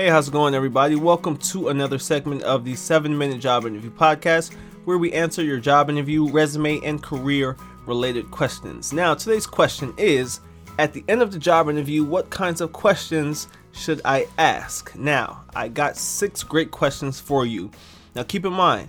Hey, 0.00 0.08
how's 0.08 0.28
it 0.28 0.32
going, 0.32 0.54
everybody? 0.54 0.96
Welcome 0.96 1.36
to 1.36 1.68
another 1.68 1.98
segment 1.98 2.42
of 2.44 2.64
the 2.64 2.74
7 2.74 3.18
Minute 3.18 3.38
Job 3.38 3.66
Interview 3.66 3.90
Podcast, 3.90 4.54
where 4.86 4.96
we 4.96 5.12
answer 5.12 5.42
your 5.42 5.60
job 5.60 5.90
interview, 5.90 6.26
resume, 6.30 6.80
and 6.82 7.02
career 7.02 7.54
related 7.84 8.30
questions. 8.30 8.94
Now, 8.94 9.12
today's 9.12 9.46
question 9.46 9.92
is 9.98 10.40
At 10.78 10.94
the 10.94 11.04
end 11.06 11.20
of 11.20 11.32
the 11.32 11.38
job 11.38 11.68
interview, 11.68 12.02
what 12.02 12.30
kinds 12.30 12.62
of 12.62 12.72
questions 12.72 13.48
should 13.72 14.00
I 14.06 14.26
ask? 14.38 14.96
Now, 14.96 15.44
I 15.54 15.68
got 15.68 15.98
six 15.98 16.42
great 16.42 16.70
questions 16.70 17.20
for 17.20 17.44
you. 17.44 17.70
Now, 18.14 18.22
keep 18.22 18.46
in 18.46 18.54
mind, 18.54 18.88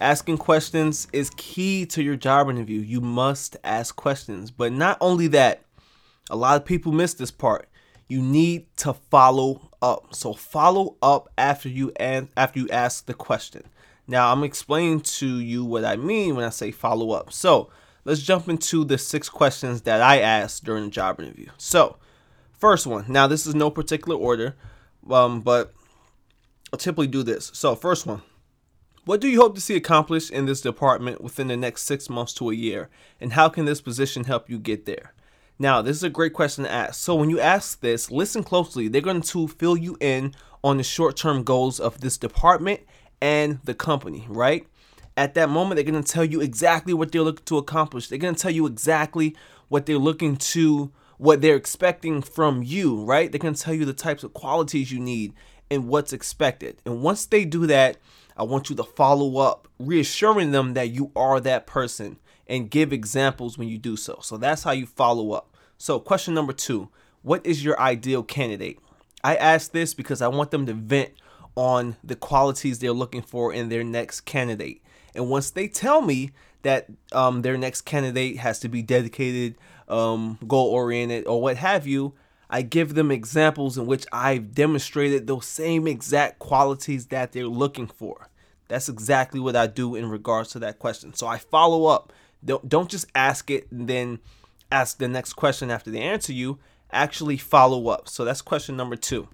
asking 0.00 0.38
questions 0.38 1.06
is 1.12 1.30
key 1.36 1.86
to 1.86 2.02
your 2.02 2.16
job 2.16 2.50
interview. 2.50 2.80
You 2.80 3.00
must 3.00 3.58
ask 3.62 3.94
questions. 3.94 4.50
But 4.50 4.72
not 4.72 4.98
only 5.00 5.28
that, 5.28 5.62
a 6.30 6.36
lot 6.36 6.56
of 6.56 6.64
people 6.64 6.90
miss 6.90 7.14
this 7.14 7.30
part. 7.30 7.68
You 8.08 8.20
need 8.20 8.66
to 8.78 8.92
follow 8.92 9.68
up. 9.82 10.14
So 10.14 10.32
follow 10.32 10.96
up 11.02 11.28
after 11.36 11.68
you 11.68 11.92
and 11.96 12.28
after 12.36 12.60
you 12.60 12.68
ask 12.70 13.06
the 13.06 13.14
question. 13.14 13.64
Now 14.06 14.32
I'm 14.32 14.44
explaining 14.44 15.00
to 15.00 15.38
you 15.40 15.64
what 15.64 15.84
I 15.84 15.96
mean 15.96 16.36
when 16.36 16.44
I 16.44 16.50
say 16.50 16.70
follow 16.70 17.10
up. 17.10 17.32
So 17.32 17.70
let's 18.04 18.22
jump 18.22 18.48
into 18.48 18.84
the 18.84 18.96
six 18.96 19.28
questions 19.28 19.82
that 19.82 20.00
I 20.00 20.20
asked 20.20 20.64
during 20.64 20.84
the 20.84 20.90
job 20.90 21.20
interview. 21.20 21.48
So 21.58 21.96
first 22.52 22.86
one. 22.86 23.04
Now 23.08 23.26
this 23.26 23.46
is 23.46 23.54
no 23.54 23.70
particular 23.70 24.16
order, 24.16 24.56
um, 25.10 25.40
but 25.40 25.74
I'll 26.72 26.78
typically 26.78 27.08
do 27.08 27.22
this. 27.22 27.50
So 27.52 27.74
first 27.74 28.06
one. 28.06 28.22
What 29.04 29.20
do 29.20 29.26
you 29.26 29.40
hope 29.40 29.56
to 29.56 29.60
see 29.60 29.74
accomplished 29.74 30.30
in 30.30 30.46
this 30.46 30.60
department 30.60 31.20
within 31.20 31.48
the 31.48 31.56
next 31.56 31.82
six 31.82 32.08
months 32.08 32.32
to 32.34 32.50
a 32.50 32.54
year? 32.54 32.88
And 33.20 33.32
how 33.32 33.48
can 33.48 33.64
this 33.64 33.80
position 33.80 34.24
help 34.24 34.48
you 34.48 34.60
get 34.60 34.86
there? 34.86 35.12
Now, 35.62 35.80
this 35.80 35.96
is 35.96 36.02
a 36.02 36.10
great 36.10 36.32
question 36.32 36.64
to 36.64 36.72
ask. 36.72 36.94
So, 36.94 37.14
when 37.14 37.30
you 37.30 37.38
ask 37.38 37.80
this, 37.82 38.10
listen 38.10 38.42
closely. 38.42 38.88
They're 38.88 39.00
going 39.00 39.22
to 39.22 39.46
fill 39.46 39.76
you 39.76 39.96
in 40.00 40.34
on 40.64 40.78
the 40.78 40.82
short 40.82 41.16
term 41.16 41.44
goals 41.44 41.78
of 41.78 42.00
this 42.00 42.18
department 42.18 42.80
and 43.20 43.60
the 43.62 43.72
company, 43.72 44.26
right? 44.28 44.66
At 45.16 45.34
that 45.34 45.50
moment, 45.50 45.76
they're 45.76 45.88
going 45.88 46.02
to 46.02 46.12
tell 46.12 46.24
you 46.24 46.40
exactly 46.40 46.92
what 46.92 47.12
they're 47.12 47.22
looking 47.22 47.44
to 47.44 47.58
accomplish. 47.58 48.08
They're 48.08 48.18
going 48.18 48.34
to 48.34 48.42
tell 48.42 48.50
you 48.50 48.66
exactly 48.66 49.36
what 49.68 49.86
they're 49.86 49.98
looking 49.98 50.36
to, 50.36 50.90
what 51.18 51.42
they're 51.42 51.54
expecting 51.54 52.22
from 52.22 52.64
you, 52.64 53.00
right? 53.04 53.30
They're 53.30 53.38
going 53.38 53.54
to 53.54 53.62
tell 53.62 53.72
you 53.72 53.84
the 53.84 53.92
types 53.92 54.24
of 54.24 54.34
qualities 54.34 54.90
you 54.90 54.98
need 54.98 55.32
and 55.70 55.86
what's 55.86 56.12
expected. 56.12 56.78
And 56.84 57.02
once 57.02 57.24
they 57.24 57.44
do 57.44 57.68
that, 57.68 57.98
I 58.36 58.42
want 58.42 58.68
you 58.68 58.74
to 58.74 58.82
follow 58.82 59.38
up, 59.38 59.68
reassuring 59.78 60.50
them 60.50 60.74
that 60.74 60.90
you 60.90 61.12
are 61.14 61.38
that 61.38 61.68
person 61.68 62.18
and 62.48 62.68
give 62.68 62.92
examples 62.92 63.56
when 63.56 63.68
you 63.68 63.78
do 63.78 63.96
so. 63.96 64.18
So 64.22 64.36
that's 64.36 64.64
how 64.64 64.72
you 64.72 64.86
follow 64.86 65.30
up. 65.30 65.50
So, 65.82 65.98
question 65.98 66.32
number 66.32 66.52
two 66.52 66.90
What 67.22 67.44
is 67.44 67.64
your 67.64 67.78
ideal 67.80 68.22
candidate? 68.22 68.78
I 69.24 69.34
ask 69.34 69.72
this 69.72 69.94
because 69.94 70.22
I 70.22 70.28
want 70.28 70.52
them 70.52 70.64
to 70.66 70.74
vent 70.74 71.10
on 71.56 71.96
the 72.04 72.14
qualities 72.14 72.78
they're 72.78 72.92
looking 72.92 73.20
for 73.20 73.52
in 73.52 73.68
their 73.68 73.82
next 73.82 74.20
candidate. 74.20 74.80
And 75.12 75.28
once 75.28 75.50
they 75.50 75.66
tell 75.66 76.00
me 76.00 76.30
that 76.62 76.86
um, 77.10 77.42
their 77.42 77.58
next 77.58 77.80
candidate 77.80 78.36
has 78.36 78.60
to 78.60 78.68
be 78.68 78.80
dedicated, 78.80 79.56
um, 79.88 80.38
goal 80.46 80.68
oriented, 80.68 81.26
or 81.26 81.42
what 81.42 81.56
have 81.56 81.84
you, 81.84 82.14
I 82.48 82.62
give 82.62 82.94
them 82.94 83.10
examples 83.10 83.76
in 83.76 83.86
which 83.86 84.06
I've 84.12 84.54
demonstrated 84.54 85.26
those 85.26 85.46
same 85.46 85.88
exact 85.88 86.38
qualities 86.38 87.06
that 87.06 87.32
they're 87.32 87.48
looking 87.48 87.88
for. 87.88 88.28
That's 88.68 88.88
exactly 88.88 89.40
what 89.40 89.56
I 89.56 89.66
do 89.66 89.96
in 89.96 90.08
regards 90.08 90.50
to 90.50 90.60
that 90.60 90.78
question. 90.78 91.12
So 91.14 91.26
I 91.26 91.38
follow 91.38 91.86
up 91.86 92.12
don't 92.44 92.68
don't 92.68 92.90
just 92.90 93.06
ask 93.14 93.50
it 93.50 93.70
and 93.70 93.88
then 93.88 94.18
ask 94.72 94.98
the 94.98 95.08
next 95.08 95.34
question 95.34 95.70
after 95.70 95.90
they 95.90 96.00
answer 96.00 96.32
you. 96.32 96.58
Actually 96.90 97.36
follow 97.36 97.88
up. 97.88 98.08
So 98.08 98.24
that's 98.24 98.42
question 98.42 98.76
number 98.76 98.96
two. 98.96 99.28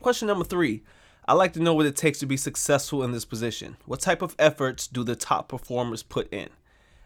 Question 0.00 0.28
number 0.28 0.44
three. 0.44 0.82
I 1.28 1.34
like 1.34 1.52
to 1.52 1.60
know 1.60 1.74
what 1.74 1.86
it 1.86 1.96
takes 1.96 2.18
to 2.20 2.26
be 2.26 2.36
successful 2.36 3.04
in 3.04 3.12
this 3.12 3.24
position. 3.24 3.76
What 3.84 4.00
type 4.00 4.22
of 4.22 4.34
efforts 4.38 4.86
do 4.86 5.04
the 5.04 5.14
top 5.14 5.48
performers 5.48 6.02
put 6.02 6.32
in? 6.32 6.48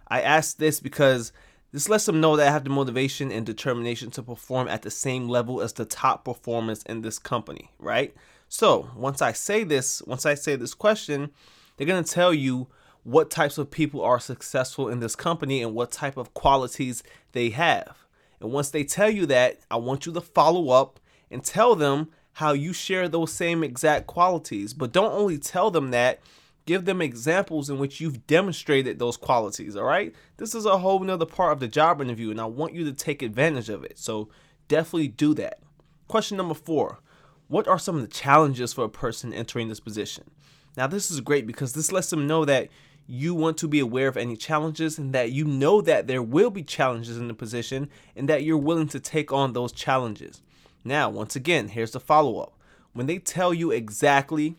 I 0.09 0.21
ask 0.21 0.57
this 0.57 0.81
because 0.81 1.33
this 1.73 1.89
lets 1.89 2.07
them 2.07 2.21
know 2.21 2.37
that 2.37 2.47
I 2.49 2.53
have 2.53 2.65
the 2.65 2.71
motivation 2.71 3.33
and 3.33 3.45
determination 3.45 4.11
to 4.13 4.23
perform 4.23 4.69
at 4.69 4.83
the 4.83 4.91
same 4.91 5.29
level 5.29 5.61
as 5.61 5.73
the 5.73 5.85
top 5.85 6.25
performers 6.25 6.85
in 6.85 7.03
this 7.03 7.19
company, 7.19 7.73
right? 7.79 8.15
So 8.49 8.91
once 8.97 9.21
I 9.21 9.33
say 9.33 9.65
this, 9.65 10.01
once 10.03 10.25
I 10.25 10.35
say 10.35 10.55
this 10.57 10.73
question, 10.73 11.31
they're 11.77 11.87
gonna 11.87 12.05
tell 12.05 12.33
you 12.33 12.69
what 13.05 13.31
types 13.31 13.59
of 13.59 13.71
people 13.71 14.03
are 14.03 14.19
successful 14.19 14.89
in 14.89 15.01
this 15.01 15.15
company 15.15 15.63
and 15.63 15.75
what 15.75 15.93
type 15.93 16.17
of 16.17 16.35
qualities 16.35 17.03
they 17.33 17.51
have. 17.51 17.99
And 18.41 18.51
once 18.51 18.71
they 18.71 18.83
tell 18.83 19.11
you 19.11 19.27
that, 19.27 19.61
I 19.71 19.77
want 19.77 20.07
you 20.07 20.13
to 20.13 20.21
follow 20.21 20.71
up 20.71 20.99
and 21.31 21.45
tell 21.45 21.77
them 21.77 22.09
how 22.33 22.53
you 22.53 22.73
share 22.73 23.09
those 23.09 23.33
same 23.33 23.63
exact 23.63 24.07
qualities. 24.07 24.75
But 24.75 24.93
don't 24.93 25.13
only 25.13 25.39
tell 25.39 25.71
them 25.71 25.91
that, 25.93 26.21
give 26.67 26.85
them 26.87 27.01
examples 27.01 27.71
in 27.71 27.79
which 27.79 28.01
you've 28.01 28.27
demonstrated 28.27 28.99
those 28.99 29.17
qualities. 29.17 29.77
All 29.77 29.85
right. 29.85 30.15
This 30.39 30.55
is 30.55 30.67
a 30.67 30.79
whole 30.79 31.01
nother 31.01 31.27
part 31.27 31.53
of 31.53 31.61
the 31.61 31.69
job 31.69 32.01
interview, 32.01 32.31
and 32.31 32.41
I 32.41 32.47
want 32.47 32.75
you 32.75 32.85
to 32.85 32.93
take 32.93 33.23
advantage 33.23 33.69
of 33.69 33.85
it. 33.85 33.99
So 33.99 34.31
definitely 34.69 35.09
do 35.09 35.35
that. 35.35 35.61
Question 36.09 36.37
number 36.37 36.55
four 36.55 36.99
What 37.49 37.69
are 37.69 37.79
some 37.79 37.97
of 37.97 38.03
the 38.03 38.09
challenges 38.09 38.73
for 38.73 38.85
a 38.85 38.89
person 38.89 39.33
entering 39.33 39.69
this 39.69 39.81
position? 39.81 40.25
Now, 40.77 40.87
this 40.87 41.11
is 41.11 41.21
great 41.21 41.47
because 41.47 41.73
this 41.73 41.93
lets 41.93 42.11
them 42.11 42.27
know 42.27 42.45
that 42.45 42.69
you 43.07 43.35
want 43.35 43.59
to 43.59 43.69
be 43.69 43.81
aware 43.81 44.09
of 44.09 44.17
any 44.17 44.37
challenges 44.37 44.99
and 44.99 45.13
that 45.13 45.33
you 45.33 45.45
know 45.45 45.81
that 45.81 46.07
there 46.07 46.23
will 46.23 46.51
be 46.51 46.63
challenges 46.63 47.19
in 47.19 47.29
the 47.29 47.35
position 47.35 47.91
and 48.17 48.29
that 48.29 48.45
you're 48.45 48.57
willing 48.57 48.89
to 48.89 49.01
take 49.01 49.33
on 49.33 49.53
those 49.53 49.73
challenges. 49.73 50.43
Now, 50.85 51.11
once 51.11 51.37
again, 51.37 51.69
here's 51.69 51.93
the 51.93 52.01
follow 52.01 52.39
up. 52.39 52.59
When 52.93 53.07
they 53.07 53.19
tell 53.19 53.53
you 53.53 53.71
exactly 53.71 54.57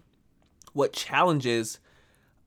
what 0.74 0.94
challenges 0.94 1.80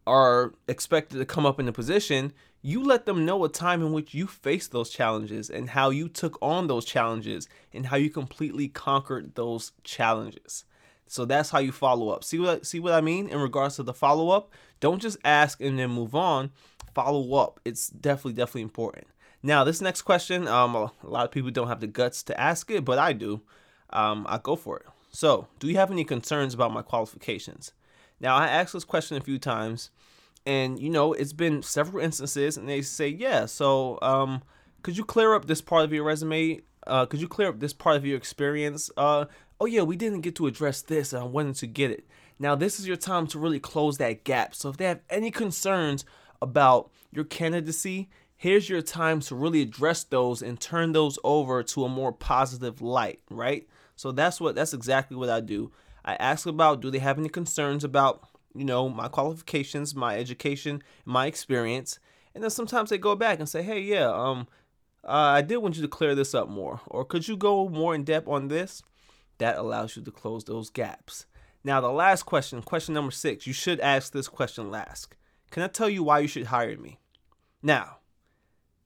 are 0.06 0.54
expected 0.66 1.18
to 1.18 1.24
come 1.24 1.46
up 1.46 1.58
in 1.58 1.66
the 1.66 1.72
position, 1.72 2.32
you 2.62 2.82
let 2.82 3.06
them 3.06 3.24
know 3.24 3.44
a 3.44 3.48
time 3.48 3.82
in 3.82 3.92
which 3.92 4.14
you 4.14 4.26
faced 4.26 4.72
those 4.72 4.90
challenges 4.90 5.48
and 5.48 5.70
how 5.70 5.90
you 5.90 6.08
took 6.08 6.38
on 6.42 6.66
those 6.66 6.84
challenges 6.84 7.48
and 7.72 7.86
how 7.86 7.96
you 7.96 8.10
completely 8.10 8.68
conquered 8.68 9.34
those 9.34 9.72
challenges. 9.84 10.64
So 11.08 11.24
that's 11.24 11.50
how 11.50 11.58
you 11.58 11.72
follow 11.72 12.10
up. 12.10 12.24
See 12.24 12.38
what 12.38 12.66
see 12.66 12.80
what 12.80 12.92
I 12.92 13.00
mean 13.00 13.28
in 13.28 13.38
regards 13.38 13.76
to 13.76 13.82
the 13.82 13.94
follow 13.94 14.30
up? 14.30 14.52
Don't 14.80 15.00
just 15.00 15.18
ask 15.24 15.60
and 15.60 15.78
then 15.78 15.90
move 15.90 16.14
on. 16.14 16.50
Follow 16.94 17.34
up. 17.34 17.60
It's 17.64 17.88
definitely 17.88 18.34
definitely 18.34 18.62
important. 18.62 19.06
Now, 19.42 19.62
this 19.64 19.80
next 19.80 20.02
question, 20.02 20.48
um, 20.48 20.74
a 20.74 20.92
lot 21.02 21.24
of 21.24 21.30
people 21.30 21.50
don't 21.50 21.68
have 21.68 21.80
the 21.80 21.86
guts 21.86 22.22
to 22.24 22.40
ask 22.40 22.70
it, 22.70 22.84
but 22.84 22.98
I 22.98 23.12
do. 23.12 23.40
Um, 23.90 24.26
I 24.28 24.38
go 24.38 24.56
for 24.56 24.78
it. 24.78 24.86
So, 25.10 25.46
do 25.58 25.68
you 25.68 25.76
have 25.76 25.90
any 25.90 26.04
concerns 26.04 26.54
about 26.54 26.72
my 26.72 26.82
qualifications? 26.82 27.72
Now, 28.20 28.36
I 28.36 28.48
asked 28.48 28.72
this 28.72 28.84
question 28.84 29.16
a 29.16 29.20
few 29.20 29.38
times, 29.38 29.90
and 30.44 30.78
you 30.78 30.90
know, 30.90 31.12
it's 31.12 31.32
been 31.32 31.62
several 31.62 32.02
instances, 32.02 32.56
and 32.56 32.68
they 32.68 32.82
say, 32.82 33.08
yeah. 33.08 33.46
So, 33.46 33.98
um, 34.02 34.42
could 34.82 34.96
you 34.96 35.04
clear 35.04 35.34
up 35.34 35.46
this 35.46 35.60
part 35.60 35.84
of 35.84 35.92
your 35.92 36.04
resume? 36.04 36.60
Uh, 36.86 37.06
could 37.06 37.20
you 37.20 37.28
clear 37.28 37.48
up 37.48 37.60
this 37.60 37.72
part 37.72 37.96
of 37.96 38.04
your 38.04 38.16
experience? 38.16 38.90
Uh, 38.96 39.26
oh 39.60 39.66
yeah, 39.66 39.82
we 39.82 39.96
didn't 39.96 40.20
get 40.20 40.36
to 40.36 40.46
address 40.46 40.82
this, 40.82 41.12
and 41.12 41.22
I 41.22 41.26
wanted 41.26 41.56
to 41.56 41.66
get 41.66 41.90
it. 41.90 42.06
Now, 42.38 42.54
this 42.54 42.78
is 42.78 42.86
your 42.86 42.96
time 42.96 43.26
to 43.28 43.38
really 43.38 43.60
close 43.60 43.98
that 43.98 44.24
gap. 44.24 44.54
So, 44.54 44.68
if 44.68 44.76
they 44.76 44.84
have 44.84 45.00
any 45.10 45.30
concerns 45.30 46.04
about 46.40 46.90
your 47.12 47.24
candidacy, 47.24 48.08
here's 48.36 48.68
your 48.68 48.80
time 48.80 49.20
to 49.20 49.34
really 49.34 49.60
address 49.60 50.04
those 50.04 50.40
and 50.40 50.58
turn 50.58 50.92
those 50.92 51.18
over 51.24 51.62
to 51.62 51.84
a 51.84 51.88
more 51.88 52.12
positive 52.12 52.80
light, 52.80 53.20
right? 53.28 53.68
So 53.96 54.12
that's 54.12 54.40
what 54.40 54.54
that's 54.54 54.72
exactly 54.72 55.16
what 55.16 55.28
I 55.28 55.40
do. 55.40 55.72
I 56.04 56.14
ask 56.14 56.46
about 56.46 56.80
do 56.80 56.90
they 56.90 57.00
have 57.00 57.18
any 57.18 57.28
concerns 57.28 57.84
about, 57.84 58.22
you 58.54 58.64
know, 58.64 58.88
my 58.88 59.08
qualifications, 59.08 59.94
my 59.94 60.16
education, 60.16 60.82
my 61.04 61.26
experience, 61.26 61.98
and 62.34 62.42
then 62.42 62.50
sometimes 62.50 62.90
they 62.90 62.98
go 62.98 63.16
back 63.16 63.40
and 63.40 63.48
say, 63.48 63.62
"Hey, 63.62 63.80
yeah, 63.80 64.08
um 64.08 64.46
uh, 65.04 65.10
I 65.38 65.42
did 65.42 65.58
want 65.58 65.76
you 65.76 65.82
to 65.82 65.88
clear 65.88 66.14
this 66.14 66.34
up 66.34 66.48
more, 66.48 66.80
or 66.86 67.04
could 67.04 67.26
you 67.26 67.36
go 67.36 67.68
more 67.68 67.94
in 67.94 68.04
depth 68.04 68.28
on 68.28 68.48
this?" 68.48 68.82
That 69.38 69.56
allows 69.56 69.96
you 69.96 70.02
to 70.02 70.10
close 70.10 70.44
those 70.44 70.70
gaps. 70.70 71.26
Now, 71.64 71.80
the 71.80 71.90
last 71.90 72.24
question, 72.24 72.62
question 72.62 72.94
number 72.94 73.10
six, 73.10 73.46
you 73.46 73.52
should 73.52 73.80
ask 73.80 74.12
this 74.12 74.28
question 74.28 74.70
last. 74.70 75.14
Can 75.50 75.62
I 75.62 75.68
tell 75.68 75.88
you 75.88 76.02
why 76.02 76.20
you 76.20 76.28
should 76.28 76.46
hire 76.46 76.76
me? 76.76 76.98
Now, 77.62 77.98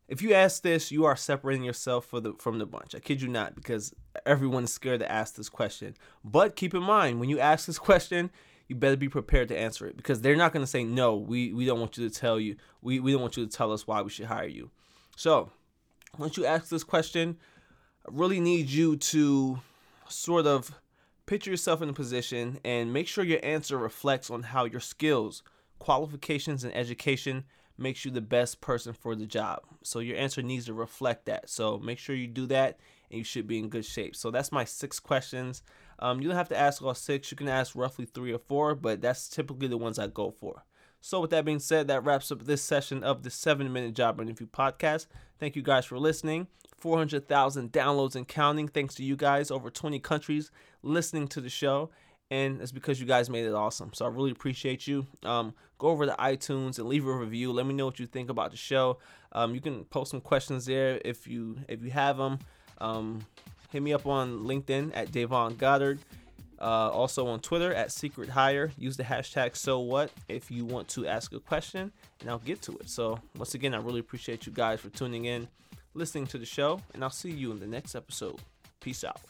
if 0.08 0.20
you 0.20 0.34
ask 0.34 0.62
this, 0.62 0.90
you 0.90 1.04
are 1.04 1.16
separating 1.16 1.64
yourself 1.64 2.10
the, 2.10 2.34
from 2.38 2.58
the 2.58 2.66
bunch. 2.66 2.94
I 2.94 3.00
kid 3.00 3.22
you 3.22 3.28
not, 3.28 3.54
because 3.54 3.94
everyone 4.26 4.64
is 4.64 4.72
scared 4.72 5.00
to 5.00 5.10
ask 5.10 5.34
this 5.34 5.48
question. 5.48 5.94
But 6.24 6.56
keep 6.56 6.74
in 6.74 6.82
mind, 6.82 7.20
when 7.20 7.28
you 7.28 7.38
ask 7.38 7.66
this 7.66 7.78
question, 7.78 8.30
you 8.68 8.76
better 8.76 8.96
be 8.96 9.08
prepared 9.08 9.48
to 9.48 9.58
answer 9.58 9.86
it 9.86 9.96
because 9.96 10.20
they're 10.20 10.36
not 10.36 10.52
going 10.52 10.62
to 10.64 10.70
say 10.70 10.84
no. 10.84 11.16
We 11.16 11.52
we 11.52 11.66
don't 11.66 11.80
want 11.80 11.98
you 11.98 12.08
to 12.08 12.14
tell 12.14 12.40
you. 12.40 12.56
We 12.80 13.00
we 13.00 13.12
don't 13.12 13.20
want 13.20 13.36
you 13.36 13.44
to 13.44 13.50
tell 13.50 13.72
us 13.72 13.86
why 13.86 14.02
we 14.02 14.10
should 14.10 14.26
hire 14.26 14.46
you. 14.46 14.70
So, 15.16 15.50
once 16.18 16.36
you 16.36 16.46
ask 16.46 16.68
this 16.68 16.84
question, 16.84 17.36
I 18.06 18.10
really 18.12 18.40
need 18.40 18.70
you 18.70 18.96
to 18.96 19.60
sort 20.12 20.46
of 20.46 20.72
Picture 21.24 21.50
yourself 21.50 21.80
in 21.80 21.88
a 21.88 21.92
position 21.92 22.58
and 22.64 22.92
make 22.92 23.06
sure 23.06 23.24
your 23.24 23.40
answer 23.44 23.78
reflects 23.78 24.28
on 24.28 24.42
how 24.42 24.64
your 24.64 24.80
skills, 24.80 25.42
qualifications, 25.78 26.64
and 26.64 26.74
education 26.74 27.44
makes 27.78 28.04
you 28.04 28.10
the 28.10 28.20
best 28.20 28.60
person 28.60 28.92
for 28.92 29.14
the 29.14 29.24
job. 29.24 29.60
So 29.82 30.00
your 30.00 30.16
answer 30.16 30.42
needs 30.42 30.66
to 30.66 30.74
reflect 30.74 31.26
that. 31.26 31.48
So 31.48 31.78
make 31.78 31.98
sure 31.98 32.16
you 32.16 32.26
do 32.26 32.46
that 32.46 32.78
and 33.10 33.18
you 33.18 33.24
should 33.24 33.46
be 33.46 33.58
in 33.58 33.68
good 33.68 33.84
shape. 33.84 34.16
So 34.16 34.30
that's 34.30 34.50
my 34.50 34.64
six 34.64 34.98
questions. 34.98 35.62
Um, 36.00 36.20
you 36.20 36.28
don't 36.28 36.36
have 36.36 36.48
to 36.48 36.58
ask 36.58 36.82
all 36.82 36.92
six. 36.92 37.30
You 37.30 37.36
can 37.36 37.48
ask 37.48 37.76
roughly 37.76 38.04
three 38.04 38.32
or 38.32 38.38
four, 38.38 38.74
but 38.74 39.00
that's 39.00 39.28
typically 39.28 39.68
the 39.68 39.78
ones 39.78 39.98
I 39.98 40.08
go 40.08 40.32
for. 40.32 40.64
So, 41.04 41.20
with 41.20 41.30
that 41.30 41.44
being 41.44 41.58
said, 41.58 41.88
that 41.88 42.04
wraps 42.04 42.30
up 42.30 42.44
this 42.44 42.62
session 42.62 43.02
of 43.02 43.24
the 43.24 43.30
7 43.30 43.72
Minute 43.72 43.94
Job 43.94 44.20
Interview 44.20 44.46
Podcast. 44.46 45.08
Thank 45.40 45.56
you 45.56 45.62
guys 45.62 45.84
for 45.84 45.98
listening. 45.98 46.46
400,000 46.78 47.72
downloads 47.72 48.14
and 48.14 48.26
counting. 48.26 48.68
Thanks 48.68 48.94
to 48.94 49.04
you 49.04 49.16
guys, 49.16 49.50
over 49.50 49.68
20 49.68 49.98
countries 49.98 50.52
listening 50.84 51.26
to 51.28 51.40
the 51.40 51.48
show. 51.48 51.90
And 52.30 52.62
it's 52.62 52.70
because 52.70 53.00
you 53.00 53.06
guys 53.06 53.28
made 53.28 53.46
it 53.46 53.52
awesome. 53.52 53.90
So, 53.94 54.06
I 54.06 54.10
really 54.10 54.30
appreciate 54.30 54.86
you. 54.86 55.04
Um, 55.24 55.54
go 55.78 55.88
over 55.88 56.06
to 56.06 56.14
iTunes 56.20 56.78
and 56.78 56.88
leave 56.88 57.04
a 57.04 57.12
review. 57.12 57.52
Let 57.52 57.66
me 57.66 57.74
know 57.74 57.86
what 57.86 57.98
you 57.98 58.06
think 58.06 58.30
about 58.30 58.52
the 58.52 58.56
show. 58.56 58.98
Um, 59.32 59.56
you 59.56 59.60
can 59.60 59.84
post 59.86 60.12
some 60.12 60.20
questions 60.20 60.66
there 60.66 61.00
if 61.04 61.26
you 61.26 61.58
if 61.68 61.82
you 61.82 61.90
have 61.90 62.16
them. 62.16 62.38
Um, 62.78 63.26
hit 63.70 63.82
me 63.82 63.92
up 63.92 64.06
on 64.06 64.44
LinkedIn 64.44 64.92
at 64.94 65.10
Davon 65.10 65.56
Goddard. 65.56 65.98
Uh, 66.62 66.88
also 66.90 67.26
on 67.26 67.40
Twitter 67.40 67.74
at 67.74 67.90
Secret 67.90 68.28
Hire. 68.28 68.70
Use 68.78 68.96
the 68.96 69.02
hashtag 69.02 69.56
So 69.56 69.80
What 69.80 70.12
if 70.28 70.48
you 70.48 70.64
want 70.64 70.86
to 70.90 71.08
ask 71.08 71.32
a 71.32 71.40
question, 71.40 71.90
and 72.20 72.30
I'll 72.30 72.38
get 72.38 72.62
to 72.62 72.72
it. 72.78 72.88
So 72.88 73.18
once 73.36 73.54
again, 73.54 73.74
I 73.74 73.78
really 73.78 74.00
appreciate 74.00 74.46
you 74.46 74.52
guys 74.52 74.80
for 74.80 74.88
tuning 74.90 75.24
in, 75.24 75.48
listening 75.94 76.26
to 76.28 76.38
the 76.38 76.46
show, 76.46 76.80
and 76.94 77.02
I'll 77.02 77.10
see 77.10 77.32
you 77.32 77.50
in 77.50 77.58
the 77.58 77.66
next 77.66 77.96
episode. 77.96 78.40
Peace 78.80 79.02
out. 79.02 79.20